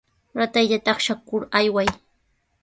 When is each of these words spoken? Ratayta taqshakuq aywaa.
Ratayta 0.39 0.77
taqshakuq 0.85 1.43
aywaa. 1.59 1.91